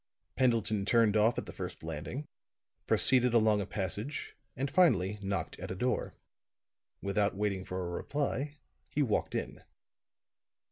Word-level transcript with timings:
Pendleton 0.35 0.83
turned 0.83 1.15
off 1.15 1.37
at 1.37 1.45
the 1.45 1.53
first 1.53 1.83
landing, 1.83 2.27
proceeded 2.87 3.35
along 3.35 3.61
a 3.61 3.67
passage 3.67 4.35
and 4.55 4.67
finally 4.71 5.19
knocked 5.21 5.59
at 5.59 5.69
a 5.69 5.75
door. 5.75 6.15
Without 7.03 7.35
waiting 7.35 7.63
for 7.63 7.85
a 7.85 7.87
reply, 7.91 8.57
he 8.89 9.03
walked 9.03 9.35
in. 9.35 9.61